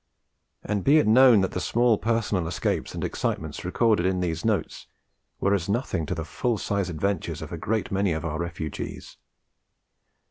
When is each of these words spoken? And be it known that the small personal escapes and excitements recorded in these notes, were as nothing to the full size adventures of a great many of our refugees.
And 0.63 0.83
be 0.83 0.97
it 0.97 1.05
known 1.05 1.41
that 1.41 1.51
the 1.51 1.59
small 1.61 1.99
personal 1.99 2.47
escapes 2.47 2.95
and 2.95 3.03
excitements 3.03 3.63
recorded 3.63 4.03
in 4.03 4.19
these 4.19 4.43
notes, 4.43 4.87
were 5.39 5.53
as 5.53 5.69
nothing 5.69 6.07
to 6.07 6.15
the 6.15 6.25
full 6.25 6.57
size 6.57 6.89
adventures 6.89 7.43
of 7.43 7.51
a 7.51 7.57
great 7.59 7.91
many 7.91 8.11
of 8.11 8.25
our 8.25 8.39
refugees. 8.39 9.17